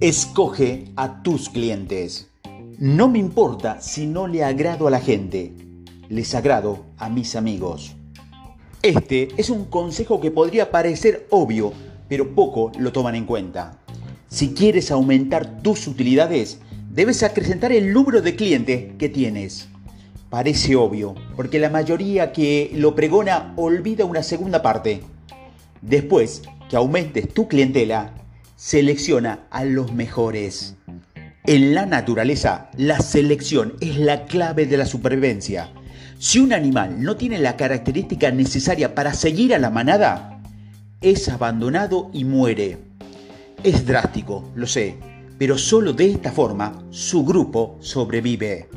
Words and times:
Escoge 0.00 0.84
a 0.94 1.24
tus 1.24 1.48
clientes. 1.48 2.28
No 2.78 3.08
me 3.08 3.18
importa 3.18 3.80
si 3.80 4.06
no 4.06 4.28
le 4.28 4.44
agrado 4.44 4.86
a 4.86 4.92
la 4.92 5.00
gente, 5.00 5.52
les 6.08 6.36
agrado 6.36 6.84
a 6.98 7.08
mis 7.08 7.34
amigos. 7.34 7.96
Este 8.80 9.30
es 9.36 9.50
un 9.50 9.64
consejo 9.64 10.20
que 10.20 10.30
podría 10.30 10.70
parecer 10.70 11.26
obvio, 11.30 11.72
pero 12.08 12.32
poco 12.36 12.70
lo 12.78 12.92
toman 12.92 13.16
en 13.16 13.24
cuenta. 13.24 13.80
Si 14.28 14.54
quieres 14.54 14.92
aumentar 14.92 15.62
tus 15.62 15.88
utilidades, 15.88 16.60
debes 16.92 17.24
acrecentar 17.24 17.72
el 17.72 17.92
número 17.92 18.22
de 18.22 18.36
clientes 18.36 18.92
que 18.98 19.08
tienes. 19.08 19.66
Parece 20.30 20.76
obvio, 20.76 21.16
porque 21.34 21.58
la 21.58 21.70
mayoría 21.70 22.30
que 22.30 22.70
lo 22.72 22.94
pregona 22.94 23.52
olvida 23.56 24.04
una 24.04 24.22
segunda 24.22 24.62
parte. 24.62 25.00
Después 25.82 26.42
que 26.70 26.76
aumentes 26.76 27.34
tu 27.34 27.48
clientela, 27.48 28.14
selecciona 28.58 29.46
a 29.50 29.64
los 29.64 29.92
mejores. 29.92 30.74
En 31.46 31.76
la 31.76 31.86
naturaleza, 31.86 32.70
la 32.76 32.98
selección 32.98 33.74
es 33.80 33.98
la 33.98 34.24
clave 34.24 34.66
de 34.66 34.76
la 34.76 34.84
supervivencia. 34.84 35.70
Si 36.18 36.40
un 36.40 36.52
animal 36.52 37.00
no 37.00 37.16
tiene 37.16 37.38
la 37.38 37.56
característica 37.56 38.32
necesaria 38.32 38.96
para 38.96 39.14
seguir 39.14 39.54
a 39.54 39.60
la 39.60 39.70
manada, 39.70 40.42
es 41.00 41.28
abandonado 41.28 42.10
y 42.12 42.24
muere. 42.24 42.78
Es 43.62 43.86
drástico, 43.86 44.50
lo 44.56 44.66
sé, 44.66 44.96
pero 45.38 45.56
solo 45.56 45.92
de 45.92 46.10
esta 46.10 46.32
forma 46.32 46.82
su 46.90 47.24
grupo 47.24 47.76
sobrevive. 47.78 48.68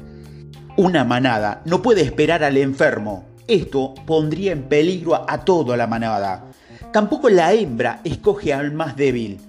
Una 0.78 1.04
manada 1.04 1.64
no 1.66 1.82
puede 1.82 2.02
esperar 2.02 2.44
al 2.44 2.58
enfermo. 2.58 3.26
Esto 3.48 3.96
pondría 4.06 4.52
en 4.52 4.62
peligro 4.70 5.28
a 5.28 5.44
toda 5.44 5.76
la 5.76 5.88
manada. 5.88 6.46
Tampoco 6.94 7.32
la 7.32 7.52
hembra 7.52 8.00
escoge 8.04 8.54
al 8.54 8.74
más 8.74 8.96
débil 8.96 9.40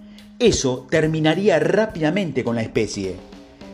eso 0.43 0.89
terminaría 0.91 1.61
rápidamente 1.61 2.43
con 2.43 2.57
la 2.57 2.63
especie. 2.63 3.15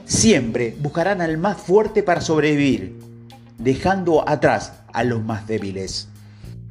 Siempre 0.05 0.77
buscarán 0.79 1.23
al 1.23 1.39
más 1.39 1.57
fuerte 1.57 2.03
para 2.03 2.21
sobrevivir, 2.21 2.95
dejando 3.57 4.29
atrás 4.29 4.75
a 4.93 5.03
los 5.03 5.25
más 5.25 5.47
débiles. 5.47 6.09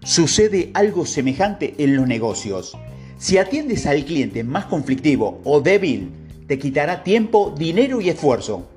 Sucede 0.04 0.70
algo 0.76 1.08
semejante 1.08 1.74
en 1.80 1.96
los 1.96 2.08
negocios. 2.08 2.78
Si 3.18 3.40
atiendes 3.40 3.88
al 3.88 4.06
cliente 4.06 4.44
más 4.44 4.66
conflictivo 4.66 5.42
o 5.44 5.62
débil, 5.62 6.12
te 6.46 6.60
quitará 6.60 7.04
tiempo, 7.04 7.56
dinero 7.58 8.00
y 8.00 8.10
esfuerzo. 8.10 8.68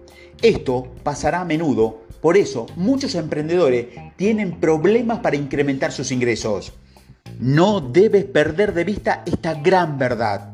Esto 0.41 0.89
pasará 1.03 1.43
a 1.43 1.45
menudo, 1.45 2.01
por 2.23 2.39
eso 2.39 2.65
muchos 2.77 3.15
emprendedores 3.15 3.89
tienen 4.17 4.59
problemas 4.59 5.19
para 5.19 5.37
incrementar 5.37 5.93
sus 5.93 6.13
ingresos. 6.13 6.73
No 7.39 7.83
debes 7.83 8.25
perder 8.25 8.73
de 8.73 8.85
vista 8.85 9.23
esta 9.27 9.53
gran 9.53 9.99
verdad 9.99 10.50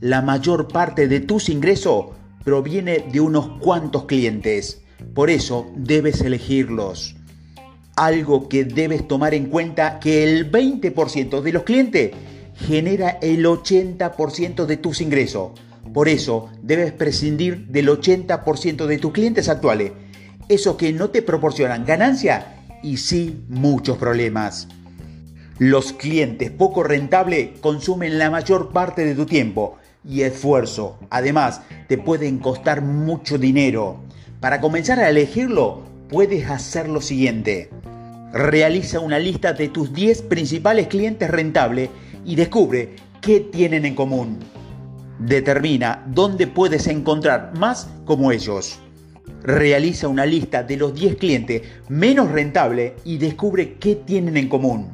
la 0.00 0.22
mayor 0.22 0.68
parte 0.68 1.08
de 1.08 1.20
tus 1.20 1.48
ingresos 1.48 2.06
proviene 2.44 3.04
de 3.10 3.20
unos 3.20 3.58
cuantos 3.60 4.04
clientes. 4.04 4.80
Por 5.12 5.28
eso 5.28 5.66
debes 5.76 6.20
elegirlos. 6.20 7.16
Algo 7.96 8.48
que 8.48 8.64
debes 8.64 9.08
tomar 9.08 9.34
en 9.34 9.46
cuenta 9.46 9.98
que 9.98 10.22
el 10.22 10.52
20% 10.52 11.40
de 11.40 11.52
los 11.52 11.64
clientes 11.64 12.12
genera 12.54 13.18
el 13.22 13.44
80% 13.44 14.66
de 14.66 14.76
tus 14.76 15.00
ingresos. 15.00 15.52
Por 15.92 16.08
eso 16.08 16.48
debes 16.62 16.92
prescindir 16.92 17.66
del 17.66 17.88
80% 17.88 18.86
de 18.86 18.98
tus 18.98 19.12
clientes 19.12 19.48
actuales. 19.48 19.92
Esos 20.48 20.76
que 20.76 20.92
no 20.92 21.10
te 21.10 21.22
proporcionan 21.22 21.84
ganancia 21.84 22.62
y 22.84 22.98
sí 22.98 23.42
muchos 23.48 23.98
problemas. 23.98 24.68
Los 25.58 25.92
clientes 25.92 26.52
poco 26.52 26.84
rentables 26.84 27.58
consumen 27.60 28.16
la 28.16 28.30
mayor 28.30 28.70
parte 28.70 29.04
de 29.04 29.16
tu 29.16 29.26
tiempo 29.26 29.77
y 30.04 30.22
esfuerzo. 30.22 30.98
Además, 31.10 31.62
te 31.88 31.98
pueden 31.98 32.38
costar 32.38 32.82
mucho 32.82 33.38
dinero. 33.38 34.00
Para 34.40 34.60
comenzar 34.60 35.00
a 35.00 35.08
elegirlo, 35.08 35.82
puedes 36.08 36.48
hacer 36.48 36.88
lo 36.88 37.00
siguiente. 37.00 37.70
Realiza 38.32 39.00
una 39.00 39.18
lista 39.18 39.52
de 39.52 39.68
tus 39.68 39.92
10 39.92 40.22
principales 40.22 40.88
clientes 40.88 41.30
rentables 41.30 41.90
y 42.24 42.36
descubre 42.36 42.96
qué 43.20 43.40
tienen 43.40 43.84
en 43.84 43.94
común. 43.94 44.38
Determina 45.18 46.04
dónde 46.06 46.46
puedes 46.46 46.86
encontrar 46.86 47.52
más 47.58 47.88
como 48.04 48.30
ellos. 48.30 48.78
Realiza 49.42 50.08
una 50.08 50.26
lista 50.26 50.62
de 50.62 50.76
los 50.76 50.94
10 50.94 51.16
clientes 51.16 51.62
menos 51.88 52.30
rentables 52.30 52.92
y 53.04 53.18
descubre 53.18 53.74
qué 53.74 53.94
tienen 53.94 54.36
en 54.36 54.48
común. 54.48 54.90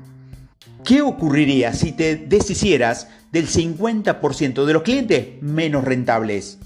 ¿Qué 0.84 1.00
ocurriría 1.00 1.72
si 1.72 1.92
te 1.92 2.14
deshicieras 2.14 3.08
del 3.32 3.48
50% 3.48 4.66
de 4.66 4.72
los 4.74 4.82
clientes 4.82 5.40
menos 5.40 5.82
rentables? 5.82 6.58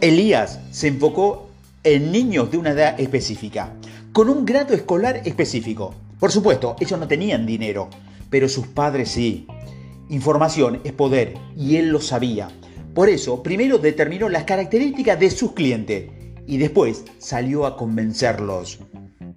Elías 0.00 0.60
se 0.70 0.88
enfocó 0.88 1.50
en 1.84 2.10
niños 2.10 2.50
de 2.50 2.56
una 2.56 2.70
edad 2.70 2.98
específica, 2.98 3.74
con 4.14 4.30
un 4.30 4.46
grado 4.46 4.72
escolar 4.72 5.20
específico. 5.26 5.94
Por 6.18 6.32
supuesto, 6.32 6.76
ellos 6.80 6.98
no 6.98 7.06
tenían 7.06 7.44
dinero, 7.44 7.90
pero 8.30 8.48
sus 8.48 8.66
padres 8.66 9.10
sí. 9.10 9.46
Información 10.08 10.80
es 10.84 10.92
poder 10.92 11.34
y 11.54 11.76
él 11.76 11.90
lo 11.90 12.00
sabía. 12.00 12.48
Por 12.94 13.10
eso, 13.10 13.42
primero 13.42 13.76
determinó 13.76 14.30
las 14.30 14.44
características 14.44 15.20
de 15.20 15.30
sus 15.30 15.52
clientes 15.52 16.10
y 16.46 16.56
después 16.56 17.04
salió 17.18 17.66
a 17.66 17.76
convencerlos. 17.76 18.78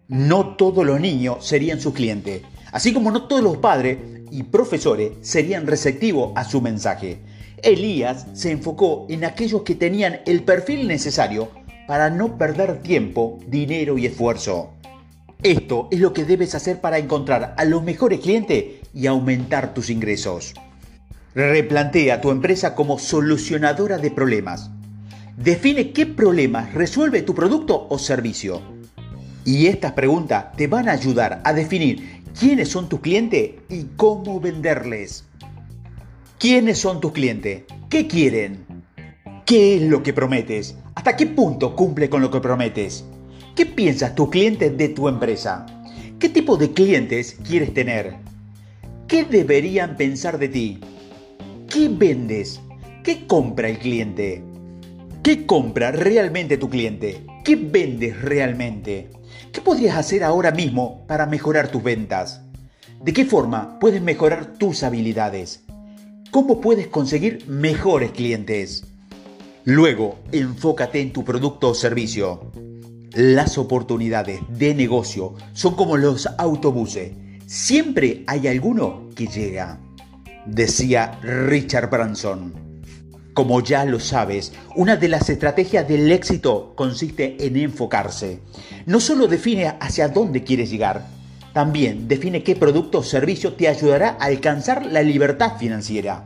No 0.08 0.56
todos 0.56 0.86
los 0.86 1.02
niños 1.02 1.46
serían 1.46 1.82
sus 1.82 1.94
clientes 1.94 2.42
Así 2.72 2.94
como 2.94 3.12
no 3.12 3.24
todos 3.28 3.44
los 3.44 3.58
padres 3.58 3.98
y 4.32 4.44
profesores 4.44 5.12
serían 5.22 5.68
receptivos 5.68 6.32
a 6.36 6.44
su 6.44 6.62
mensaje. 6.62 7.20
Elías 7.62 8.28
se 8.34 8.52
enfocó 8.52 9.06
en 9.10 9.26
aquellos 9.26 9.62
que 9.64 9.76
tenían 9.76 10.22
el 10.26 10.44
perfil 10.44 10.88
necesario 10.88 11.50
para 11.88 12.10
no 12.10 12.38
perder 12.38 12.82
tiempo, 12.82 13.40
dinero 13.48 13.98
y 13.98 14.06
esfuerzo. 14.06 14.72
Esto 15.44 15.88
es 15.92 16.00
lo 16.00 16.14
que 16.14 16.24
debes 16.24 16.56
hacer 16.56 16.80
para 16.80 16.98
encontrar 16.98 17.56
a 17.58 17.66
los 17.66 17.84
mejores 17.84 18.20
clientes 18.20 18.66
y 18.94 19.08
aumentar 19.08 19.74
tus 19.74 19.90
ingresos. 19.90 20.54
Replantea 21.34 22.22
tu 22.22 22.30
empresa 22.30 22.76
como 22.76 23.00
solucionadora 23.00 23.98
de 23.98 24.12
problemas. 24.12 24.70
Define 25.38 25.92
qué 25.92 26.06
problemas 26.06 26.74
resuelve 26.74 27.22
tu 27.24 27.34
producto 27.34 27.88
o 27.90 27.98
servicio. 27.98 28.62
Y 29.44 29.66
estas 29.66 29.94
preguntas 29.94 30.52
te 30.56 30.68
van 30.68 30.88
a 30.88 30.92
ayudar 30.92 31.42
a 31.44 31.54
definir 31.54 32.21
quiénes 32.38 32.70
son 32.70 32.90
tus 32.90 33.00
clientes 33.00 33.52
y 33.70 33.86
cómo 33.96 34.40
venderles. 34.40 35.26
¿Quiénes 36.40 36.80
son 36.80 37.00
tus 37.00 37.12
clientes? 37.12 37.64
¿Qué 37.90 38.08
quieren? 38.08 38.66
¿Qué 39.46 39.76
es 39.76 39.82
lo 39.84 40.02
que 40.02 40.14
prometes? 40.14 40.76
¿Hasta 40.96 41.16
qué 41.16 41.28
punto 41.28 41.76
cumple 41.76 42.10
con 42.10 42.22
lo 42.22 42.32
que 42.32 42.40
prometes? 42.40 43.06
¿Qué 43.56 43.66
piensas 43.66 44.16
tus 44.16 44.30
clientes 44.30 44.76
de 44.78 44.90
tu 44.90 45.08
empresa? 45.08 45.66
¿Qué 46.20 46.30
tipo 46.30 46.58
de 46.58 46.72
clientes 46.72 47.38
quieres 47.48 47.74
tener? 47.74 48.16
¿Qué 49.08 49.24
deberían 49.26 49.98
pensar 49.98 50.38
de 50.38 50.48
ti? 50.50 50.80
¿Qué 51.68 51.90
vendes? 51.90 52.62
¿Qué 53.04 53.28
compra 53.28 53.70
el 53.70 53.80
cliente? 53.80 54.44
¿Qué 55.24 55.46
compra 55.46 55.92
realmente 55.92 56.58
tu 56.58 56.68
cliente? 56.68 57.24
¿Qué 57.46 57.56
vendes 57.56 58.20
realmente? 58.20 59.12
¿Qué 59.54 59.62
podrías 59.62 59.96
hacer 59.96 60.24
ahora 60.24 60.50
mismo 60.50 61.06
para 61.06 61.28
mejorar 61.28 61.68
tus 61.68 61.84
ventas? 61.84 62.42
¿De 63.04 63.14
qué 63.14 63.26
forma 63.26 63.78
puedes 63.78 64.02
mejorar 64.02 64.58
tus 64.58 64.82
habilidades? 64.82 65.64
¿Cómo 66.32 66.60
puedes 66.60 66.88
conseguir 66.88 67.48
mejores 67.48 68.10
clientes? 68.14 68.84
Luego, 69.64 70.18
enfócate 70.32 71.02
en 71.02 71.14
tu 71.14 71.24
producto 71.24 71.70
o 71.70 71.76
servicio. 71.76 72.52
Las 73.14 73.60
oportunidades 73.60 74.42
de 74.50 74.74
negocio 74.74 75.36
son 75.54 75.76
como 75.76 75.98
los 75.98 76.26
autobuses. 76.40 77.12
Siempre 77.46 78.24
hay 78.26 78.48
alguno 78.48 79.10
que 79.16 79.28
llega, 79.28 79.80
decía 80.48 81.20
Richard 81.22 81.92
Branson. 81.92 82.71
Como 83.34 83.62
ya 83.62 83.86
lo 83.86 84.02
sabes, 84.02 84.52
una 84.76 84.98
de 84.98 85.08
las 85.08 85.30
estrategias 85.30 85.88
del 85.88 86.12
éxito 86.12 86.74
consiste 86.76 87.38
en 87.40 87.56
enfocarse. 87.56 88.40
No 88.86 89.00
solo 89.00 89.28
define 89.28 89.68
hacia 89.80 90.10
dónde 90.10 90.44
quieres 90.44 90.70
llegar, 90.70 91.08
también 91.54 92.10
define 92.10 92.44
qué 92.44 92.58
producto 92.58 93.00
o 93.00 93.04
servicio 93.04 93.54
te 93.54 93.70
ayudará 93.70 94.18
a 94.20 94.26
alcanzar 94.26 94.86
la 94.86 95.02
libertad 95.02 95.58
financiera. 95.58 96.26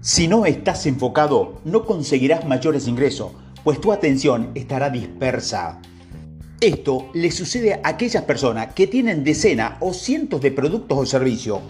Si 0.00 0.26
no 0.26 0.46
estás 0.46 0.86
enfocado, 0.86 1.60
no 1.66 1.84
conseguirás 1.84 2.46
mayores 2.46 2.88
ingresos, 2.88 3.32
pues 3.62 3.78
tu 3.78 3.92
atención 3.92 4.52
estará 4.54 4.88
dispersa. 4.88 5.80
Esto 6.62 7.10
le 7.12 7.30
sucede 7.30 7.74
a 7.74 7.80
aquellas 7.84 8.24
personas 8.24 8.72
que 8.72 8.86
tienen 8.86 9.22
decenas 9.22 9.74
o 9.80 9.92
cientos 9.92 10.40
de 10.40 10.50
productos 10.50 10.98
o 10.98 11.04
servicios. 11.04 11.60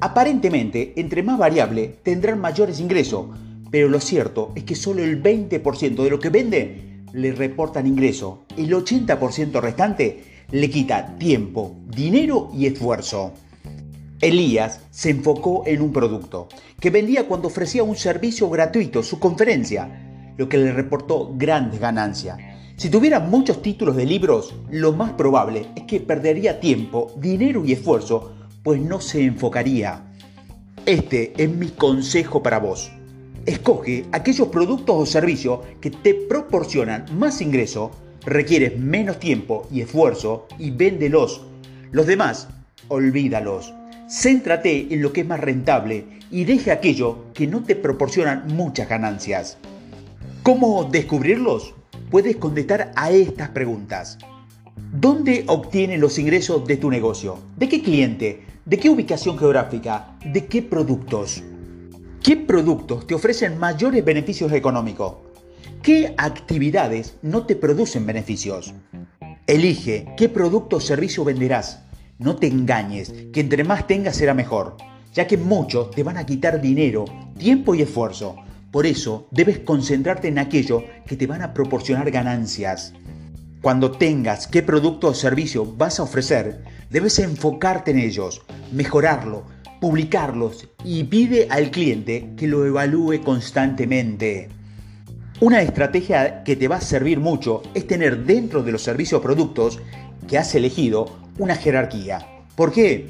Aparentemente, 0.00 0.92
entre 0.96 1.22
más 1.22 1.38
variable, 1.38 1.96
tendrán 2.02 2.40
mayores 2.40 2.80
ingresos, 2.80 3.26
pero 3.72 3.88
lo 3.88 4.00
cierto 4.00 4.52
es 4.54 4.64
que 4.64 4.76
solo 4.76 5.02
el 5.02 5.22
20% 5.22 6.04
de 6.04 6.10
lo 6.10 6.20
que 6.20 6.28
vende 6.28 7.04
le 7.14 7.32
reportan 7.32 7.86
ingreso. 7.86 8.44
El 8.56 8.70
80% 8.70 9.60
restante 9.60 10.44
le 10.50 10.68
quita 10.68 11.16
tiempo, 11.16 11.74
dinero 11.88 12.50
y 12.54 12.66
esfuerzo. 12.66 13.32
Elías 14.20 14.82
se 14.90 15.10
enfocó 15.10 15.64
en 15.66 15.80
un 15.80 15.90
producto 15.90 16.48
que 16.78 16.90
vendía 16.90 17.26
cuando 17.26 17.48
ofrecía 17.48 17.82
un 17.82 17.96
servicio 17.96 18.48
gratuito, 18.50 19.02
su 19.02 19.18
conferencia. 19.18 20.08
lo 20.38 20.48
que 20.48 20.56
le 20.56 20.72
reportó 20.72 21.34
grandes 21.36 21.78
ganancias. 21.78 22.38
Si 22.76 22.88
tuviera 22.88 23.20
muchos 23.20 23.60
títulos 23.60 23.96
de 23.96 24.06
libros, 24.06 24.54
lo 24.70 24.92
más 24.92 25.12
probable 25.12 25.66
es 25.76 25.82
que 25.84 26.00
perdería 26.00 26.58
tiempo, 26.58 27.12
dinero 27.18 27.64
y 27.66 27.72
esfuerzo, 27.72 28.32
pues 28.62 28.80
no 28.80 29.00
se 29.00 29.24
enfocaría. 29.24 30.10
Este 30.86 31.34
es 31.36 31.50
mi 31.50 31.68
consejo 31.68 32.42
para 32.42 32.58
vos. 32.58 32.90
Escoge 33.46 34.04
aquellos 34.12 34.48
productos 34.48 34.96
o 34.96 35.04
servicios 35.04 35.60
que 35.80 35.90
te 35.90 36.14
proporcionan 36.14 37.06
más 37.18 37.40
ingreso, 37.40 37.90
requieres 38.24 38.78
menos 38.78 39.18
tiempo 39.18 39.66
y 39.68 39.80
esfuerzo 39.80 40.46
y 40.60 40.70
véndelos. 40.70 41.42
Los 41.90 42.06
demás, 42.06 42.48
olvídalos. 42.86 43.74
Céntrate 44.08 44.94
en 44.94 45.02
lo 45.02 45.12
que 45.12 45.22
es 45.22 45.26
más 45.26 45.40
rentable 45.40 46.04
y 46.30 46.44
deje 46.44 46.70
aquello 46.70 47.24
que 47.34 47.48
no 47.48 47.64
te 47.64 47.74
proporcionan 47.74 48.46
muchas 48.54 48.88
ganancias. 48.88 49.58
¿Cómo 50.44 50.84
descubrirlos? 50.84 51.74
Puedes 52.10 52.36
contestar 52.36 52.92
a 52.94 53.10
estas 53.10 53.48
preguntas. 53.48 54.18
¿Dónde 54.92 55.44
obtienes 55.48 55.98
los 55.98 56.16
ingresos 56.18 56.64
de 56.66 56.76
tu 56.76 56.90
negocio? 56.90 57.38
¿De 57.56 57.68
qué 57.68 57.82
cliente? 57.82 58.44
¿De 58.64 58.78
qué 58.78 58.88
ubicación 58.88 59.36
geográfica? 59.36 60.16
¿De 60.24 60.46
qué 60.46 60.62
productos? 60.62 61.42
¿Qué 62.22 62.36
productos 62.36 63.04
te 63.08 63.14
ofrecen 63.14 63.58
mayores 63.58 64.04
beneficios 64.04 64.52
económicos? 64.52 65.14
¿Qué 65.82 66.14
actividades 66.16 67.16
no 67.20 67.46
te 67.46 67.56
producen 67.56 68.06
beneficios? 68.06 68.74
Elige 69.48 70.06
qué 70.16 70.28
producto 70.28 70.76
o 70.76 70.80
servicio 70.80 71.24
venderás. 71.24 71.82
No 72.20 72.36
te 72.36 72.46
engañes, 72.46 73.12
que 73.32 73.40
entre 73.40 73.64
más 73.64 73.88
tengas 73.88 74.14
será 74.14 74.34
mejor, 74.34 74.76
ya 75.12 75.26
que 75.26 75.36
muchos 75.36 75.90
te 75.90 76.04
van 76.04 76.16
a 76.16 76.24
quitar 76.24 76.60
dinero, 76.60 77.06
tiempo 77.36 77.74
y 77.74 77.82
esfuerzo. 77.82 78.36
Por 78.70 78.86
eso 78.86 79.26
debes 79.32 79.58
concentrarte 79.58 80.28
en 80.28 80.38
aquello 80.38 80.84
que 81.08 81.16
te 81.16 81.26
van 81.26 81.42
a 81.42 81.52
proporcionar 81.52 82.08
ganancias. 82.12 82.94
Cuando 83.62 83.90
tengas 83.90 84.46
qué 84.46 84.62
producto 84.62 85.08
o 85.08 85.14
servicio 85.14 85.66
vas 85.76 85.98
a 85.98 86.04
ofrecer, 86.04 86.62
debes 86.88 87.18
enfocarte 87.18 87.90
en 87.90 87.98
ellos, 87.98 88.42
mejorarlo, 88.70 89.42
publicarlos 89.82 90.68
y 90.84 91.02
pide 91.02 91.48
al 91.50 91.72
cliente 91.72 92.34
que 92.36 92.46
lo 92.46 92.64
evalúe 92.64 93.20
constantemente. 93.24 94.48
Una 95.40 95.60
estrategia 95.60 96.44
que 96.44 96.54
te 96.54 96.68
va 96.68 96.76
a 96.76 96.80
servir 96.80 97.18
mucho 97.18 97.64
es 97.74 97.88
tener 97.88 98.24
dentro 98.24 98.62
de 98.62 98.70
los 98.70 98.80
servicios 98.80 99.18
o 99.18 99.22
productos 99.22 99.80
que 100.28 100.38
has 100.38 100.54
elegido 100.54 101.06
una 101.36 101.56
jerarquía. 101.56 102.24
¿Por 102.54 102.70
qué? 102.70 103.08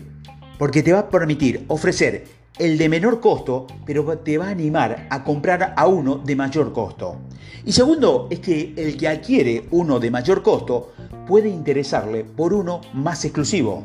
Porque 0.58 0.82
te 0.82 0.94
va 0.94 1.00
a 1.00 1.10
permitir 1.10 1.62
ofrecer 1.68 2.24
el 2.58 2.78
de 2.78 2.88
menor 2.88 3.20
costo, 3.20 3.66
pero 3.84 4.16
te 4.20 4.38
va 4.38 4.46
a 4.46 4.52
animar 4.52 5.08
a 5.10 5.24
comprar 5.24 5.74
a 5.76 5.86
uno 5.86 6.16
de 6.24 6.36
mayor 6.36 6.72
costo. 6.72 7.18
Y 7.66 7.72
segundo, 7.72 8.28
es 8.30 8.40
que 8.40 8.72
el 8.78 8.96
que 8.96 9.08
adquiere 9.08 9.66
uno 9.72 10.00
de 10.00 10.10
mayor 10.10 10.42
costo 10.42 10.94
puede 11.28 11.50
interesarle 11.50 12.24
por 12.24 12.54
uno 12.54 12.80
más 12.94 13.26
exclusivo. 13.26 13.84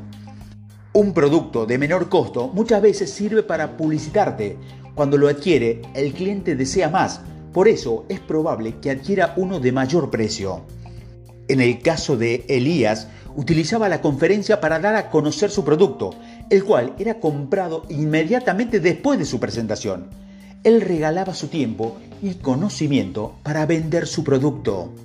Un 0.97 1.13
producto 1.13 1.67
de 1.67 1.77
menor 1.77 2.09
costo 2.09 2.47
muchas 2.47 2.81
veces 2.81 3.13
sirve 3.13 3.43
para 3.43 3.77
publicitarte. 3.77 4.57
Cuando 4.95 5.15
lo 5.15 5.27
adquiere, 5.27 5.83
el 5.93 6.11
cliente 6.11 6.55
desea 6.55 6.89
más. 6.89 7.21
Por 7.53 7.67
eso 7.67 8.05
es 8.09 8.19
probable 8.19 8.77
que 8.81 8.89
adquiera 8.89 9.35
uno 9.37 9.59
de 9.59 9.71
mayor 9.71 10.09
precio. 10.09 10.63
En 11.47 11.61
el 11.61 11.83
caso 11.83 12.17
de 12.17 12.45
Elías, 12.47 13.09
utilizaba 13.35 13.89
la 13.89 14.01
conferencia 14.01 14.59
para 14.59 14.79
dar 14.79 14.95
a 14.95 15.11
conocer 15.11 15.51
su 15.51 15.63
producto, 15.63 16.15
el 16.49 16.63
cual 16.63 16.95
era 16.97 17.19
comprado 17.19 17.85
inmediatamente 17.89 18.79
después 18.79 19.19
de 19.19 19.25
su 19.25 19.39
presentación. 19.39 20.07
Él 20.63 20.81
regalaba 20.81 21.35
su 21.35 21.47
tiempo 21.49 21.99
y 22.23 22.33
conocimiento 22.33 23.35
para 23.43 23.67
vender 23.67 24.07
su 24.07 24.23
producto. 24.23 24.95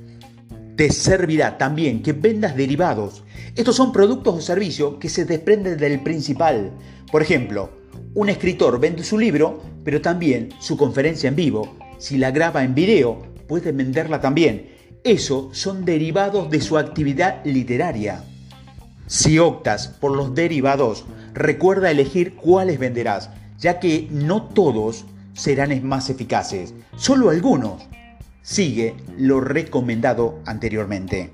Te 0.75 0.91
servirá 0.91 1.59
también 1.59 2.03
que 2.03 2.15
vendas 2.15 2.57
derivados. 2.57 3.25
Estos 3.55 3.77
son 3.77 3.93
productos 3.93 4.35
o 4.35 4.41
servicios 4.41 4.95
que 4.99 5.11
se 5.11 5.27
desprenden 5.27 5.77
del 5.77 6.01
principal. 6.01 6.73
Por 7.11 7.21
ejemplo, 7.21 7.69
un 8.15 8.31
escritor 8.31 8.81
vende 8.81 9.05
su 9.05 9.19
libro, 9.19 9.63
pero 9.85 10.01
también 10.01 10.49
su 10.59 10.79
conferencia 10.79 11.29
en 11.29 11.37
vivo. 11.37 11.77
Si 11.99 12.17
la 12.17 12.31
graba 12.31 12.65
en 12.65 12.75
video, 12.75 13.21
puede 13.47 13.73
venderla 13.73 14.23
también. 14.23 14.71
Eso 15.05 15.51
son 15.53 15.85
derivados 15.85 16.49
de 16.49 16.63
su 16.63 16.79
actividad 16.79 17.45
literaria. 17.45 18.25
Si 19.07 19.39
optas 19.39 19.89
por 19.89 20.17
los 20.17 20.35
derivados, 20.35 21.05
recuerda 21.35 21.91
elegir 21.91 22.37
cuáles 22.37 22.79
venderás, 22.79 23.29
ya 23.59 23.81
que 23.81 24.09
no 24.11 24.45
todos 24.45 25.05
serán 25.35 25.87
más 25.87 26.09
eficaces, 26.09 26.73
solo 26.97 27.29
algunos 27.29 27.83
sigue 28.41 28.95
lo 29.19 29.41
recomendado 29.41 30.41
anteriormente. 30.47 31.31